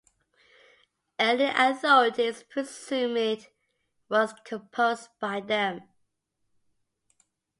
Early 1.19 1.45
authorities 1.45 2.41
presumed 2.41 3.17
it 3.17 3.53
was 4.09 4.33
composed 4.45 5.09
by 5.19 5.41
them. 5.41 5.81